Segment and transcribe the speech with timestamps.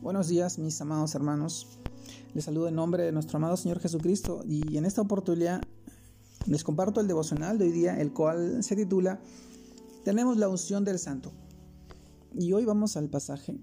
[0.00, 1.66] Buenos días, mis amados hermanos.
[2.32, 5.60] Les saludo en nombre de nuestro amado Señor Jesucristo y en esta oportunidad
[6.46, 9.18] les comparto el devocional de hoy día, el cual se titula
[10.04, 11.32] Tenemos la unción del Santo.
[12.32, 13.58] Y hoy vamos al pasaje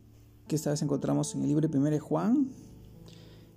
[0.50, 2.50] que esta vez encontramos en el libro de 1 Juan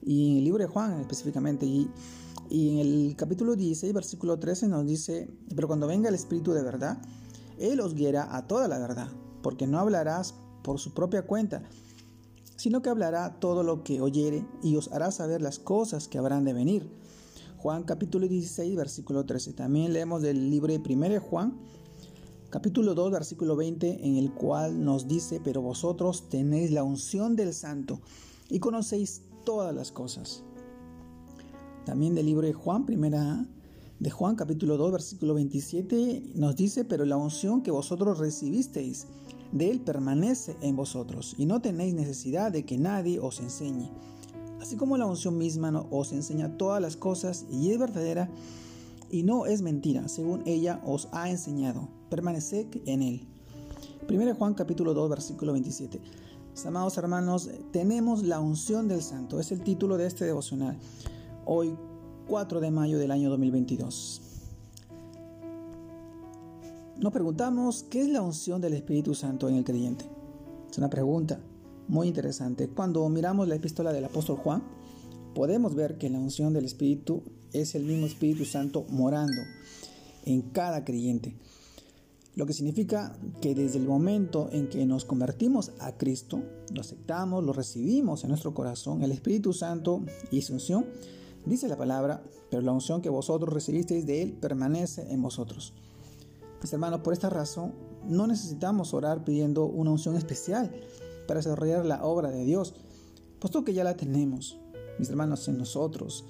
[0.00, 1.66] y en el libro de Juan específicamente.
[1.66, 1.90] Y,
[2.48, 6.62] y en el capítulo 16, versículo 13 nos dice, pero cuando venga el Espíritu de
[6.62, 7.02] verdad,
[7.58, 9.08] Él os guiará a toda la verdad,
[9.42, 11.62] porque no hablarás por su propia cuenta,
[12.58, 16.44] sino que hablará todo lo que oyere y os hará saber las cosas que habrán
[16.44, 16.90] de venir.
[17.56, 19.52] Juan capítulo 16, versículo 13.
[19.52, 21.56] También leemos del libro de 1 Juan,
[22.50, 27.54] capítulo 2, versículo 20, en el cual nos dice, pero vosotros tenéis la unción del
[27.54, 28.00] santo
[28.50, 30.42] y conocéis todas las cosas.
[31.84, 33.46] También del libro de Juan, primera
[34.00, 39.06] de Juan capítulo 2, versículo 27, nos dice, pero la unción que vosotros recibisteis,
[39.52, 43.90] de Él permanece en vosotros y no tenéis necesidad de que nadie os enseñe.
[44.60, 48.28] Así como la unción misma os enseña todas las cosas y es verdadera
[49.10, 51.88] y no es mentira, según ella os ha enseñado.
[52.10, 53.26] Permaneced en Él.
[54.08, 56.00] 1 Juan capítulo 2 versículo 27.
[56.66, 59.38] amados hermanos, tenemos la unción del Santo.
[59.38, 60.76] Es el título de este devocional.
[61.44, 61.76] Hoy
[62.26, 64.27] 4 de mayo del año 2022.
[67.00, 70.04] Nos preguntamos, ¿qué es la unción del Espíritu Santo en el creyente?
[70.68, 71.38] Es una pregunta
[71.86, 72.66] muy interesante.
[72.66, 74.64] Cuando miramos la epístola del apóstol Juan,
[75.32, 79.40] podemos ver que la unción del Espíritu es el mismo Espíritu Santo morando
[80.24, 81.36] en cada creyente.
[82.34, 86.42] Lo que significa que desde el momento en que nos convertimos a Cristo,
[86.74, 90.84] lo aceptamos, lo recibimos en nuestro corazón, el Espíritu Santo y su unción,
[91.46, 95.74] dice la palabra, pero la unción que vosotros recibisteis de Él permanece en vosotros.
[96.60, 97.74] Mis hermanos, por esta razón
[98.06, 100.70] no necesitamos orar pidiendo una unción especial
[101.26, 102.74] para desarrollar la obra de Dios,
[103.38, 104.58] puesto que ya la tenemos,
[104.98, 106.24] mis hermanos, en nosotros.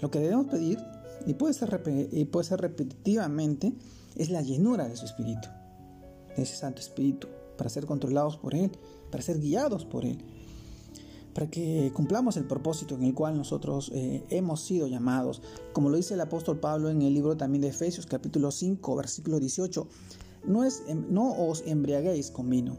[0.00, 0.78] Lo que debemos pedir,
[1.26, 3.72] y puede ser, y puede ser repetitivamente,
[4.16, 5.48] es la llenura de su Espíritu,
[6.36, 8.70] de ese Santo Espíritu, para ser controlados por Él,
[9.10, 10.18] para ser guiados por Él,
[11.34, 15.42] para que cumplamos el propósito en el cual nosotros eh, hemos sido llamados.
[15.72, 19.40] Como lo dice el apóstol Pablo en el libro también de Efesios capítulo 5 versículo
[19.40, 19.86] 18,
[20.46, 22.76] no, em, no os embriaguéis con vino,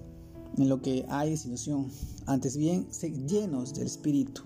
[0.58, 1.90] en lo que hay desilusión,
[2.26, 4.44] antes bien, sed llenos del Espíritu.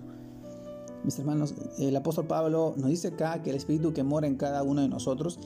[1.04, 4.62] Mis hermanos, el apóstol Pablo nos dice acá que el Espíritu que mora en cada
[4.62, 5.38] uno de nosotros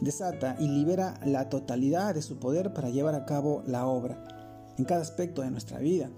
[0.00, 4.84] desata y libera la totalidad de su poder para llevar a cabo la obra en
[4.84, 6.10] cada aspecto de nuestra vida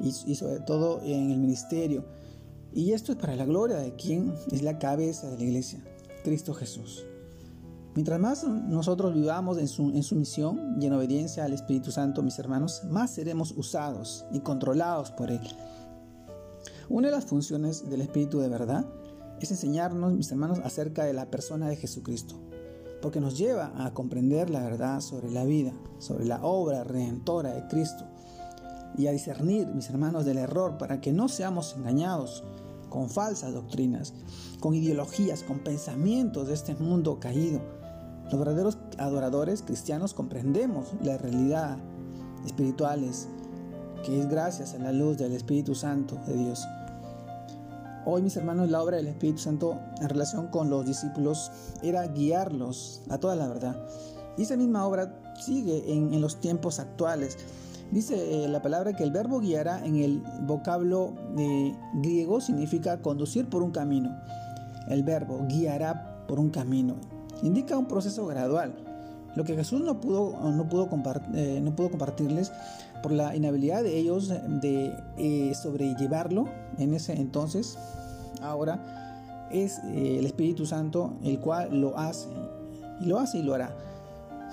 [0.00, 2.04] y, sobre todo en el ministerio.
[2.72, 5.82] Y esto es para la gloria de quien es la cabeza de la iglesia,
[6.24, 7.04] Cristo Jesús.
[7.94, 12.22] Mientras más nosotros vivamos en su, en su misión y en obediencia al Espíritu Santo,
[12.22, 15.40] mis hermanos, más seremos usados y controlados por Él.
[16.88, 18.86] Una de las funciones del Espíritu de verdad
[19.40, 22.36] es enseñarnos, mis hermanos, acerca de la persona de Jesucristo,
[23.02, 27.66] porque nos lleva a comprender la verdad sobre la vida, sobre la obra redentora de
[27.68, 28.06] Cristo
[28.96, 32.44] y a discernir, mis hermanos, del error para que no seamos engañados
[32.88, 34.14] con falsas doctrinas,
[34.60, 37.60] con ideologías, con pensamientos de este mundo caído.
[38.30, 41.78] Los verdaderos adoradores cristianos comprendemos la realidad
[42.44, 43.28] espirituales
[44.04, 46.66] que es gracias a la luz del Espíritu Santo de Dios.
[48.04, 51.50] Hoy, mis hermanos, la obra del Espíritu Santo en relación con los discípulos
[51.82, 53.76] era guiarlos a toda la verdad.
[54.36, 57.36] Y esa misma obra sigue en, en los tiempos actuales
[57.90, 63.48] Dice eh, la palabra que el verbo guiará en el vocablo eh, griego significa conducir
[63.48, 64.14] por un camino.
[64.88, 66.96] El verbo guiará por un camino
[67.42, 68.74] indica un proceso gradual.
[69.36, 70.88] Lo que Jesús no pudo, no pudo,
[71.34, 72.50] eh, no pudo compartirles
[73.02, 76.48] por la inhabilidad de ellos de sobrellevarlo
[76.78, 77.78] en ese entonces,
[78.42, 82.28] ahora es el Espíritu Santo el cual lo hace.
[83.00, 83.76] Y lo hace y lo hará.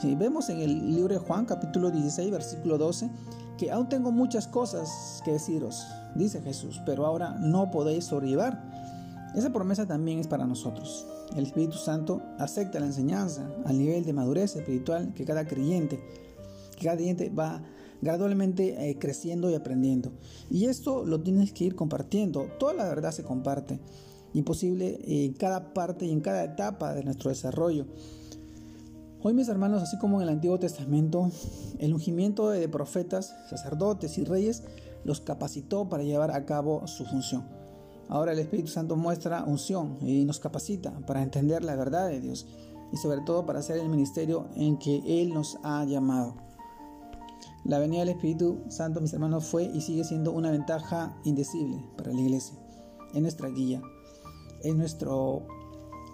[0.03, 3.09] Vemos en el libro de Juan capítulo 16 versículo 12
[3.57, 8.61] que aún tengo muchas cosas que deciros, dice Jesús, pero ahora no podéis sobrellevar.
[9.35, 11.07] Esa promesa también es para nosotros.
[11.35, 15.99] El Espíritu Santo acepta la enseñanza al nivel de madurez espiritual que cada creyente,
[16.81, 17.63] cada creyente va
[18.01, 20.11] gradualmente eh, creciendo y aprendiendo.
[20.51, 22.49] Y esto lo tienes que ir compartiendo.
[22.59, 23.79] Toda la verdad se comparte.
[24.33, 27.87] Imposible en cada parte y en cada etapa de nuestro desarrollo.
[29.27, 31.31] Hoy mis hermanos, así como en el Antiguo Testamento,
[31.79, 34.61] el ungimiento de profetas, sacerdotes y reyes
[35.03, 37.43] los capacitó para llevar a cabo su función.
[38.07, 42.45] Ahora el Espíritu Santo muestra unción y nos capacita para entender la verdad de Dios
[42.93, 46.35] y sobre todo para hacer el ministerio en que Él nos ha llamado.
[47.63, 52.13] La venida del Espíritu Santo, mis hermanos, fue y sigue siendo una ventaja indecible para
[52.13, 52.55] la iglesia.
[53.11, 53.81] Es nuestra guía,
[54.61, 55.47] es nuestro,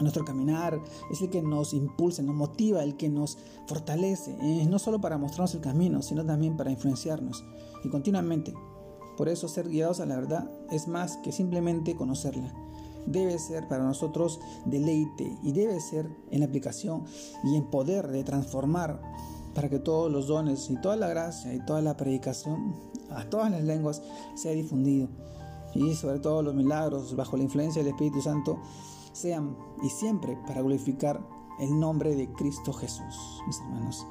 [0.01, 0.81] nuestro caminar,
[1.11, 3.37] es el que nos impulsa, nos motiva, el que nos
[3.67, 7.43] fortalece, eh, no solo para mostrarnos el camino, sino también para influenciarnos.
[7.83, 8.53] Y continuamente.
[9.17, 12.53] Por eso ser guiados a la verdad es más que simplemente conocerla.
[13.05, 17.03] Debe ser para nosotros deleite y debe ser en la aplicación
[17.43, 19.01] y en poder de transformar
[19.53, 22.73] para que todos los dones y toda la gracia y toda la predicación
[23.09, 24.01] a todas las lenguas
[24.35, 25.09] sea difundido
[25.73, 28.59] y sobre todo los milagros bajo la influencia del Espíritu Santo
[29.13, 31.21] sean y siempre para glorificar
[31.59, 34.05] el nombre de Cristo Jesús, mis hermanos.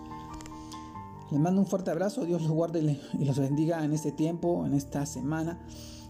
[1.30, 4.74] Les mando un fuerte abrazo, Dios los guarde y los bendiga en este tiempo, en
[4.74, 5.64] esta semana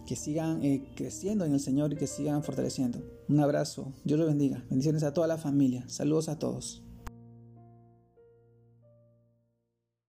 [0.07, 3.01] que sigan eh, creciendo en el Señor y que sigan fortaleciendo.
[3.29, 4.65] Un abrazo, Dios los bendiga.
[4.69, 5.85] Bendiciones a toda la familia.
[5.89, 6.83] Saludos a todos.